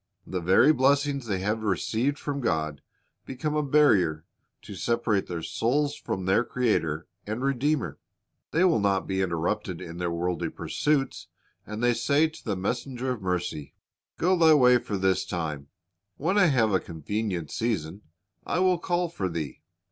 [0.25, 2.81] The very blessings they have received' from God
[3.23, 4.25] become a barrier
[4.63, 7.99] to separate their souls from their Creator and Redeemer.
[8.49, 11.27] They will not be interrupted in their worldly pursuits,
[11.67, 13.75] and they say to the messenger of mercy,
[14.17, 15.67] "Go thy way for this time;
[16.17, 18.01] when I have a convenient season,
[18.43, 19.61] I will call for thee.